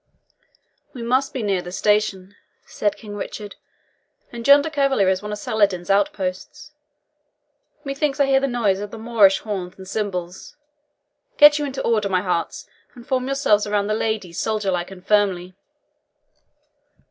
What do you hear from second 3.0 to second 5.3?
Richard; "and yonder cavalier is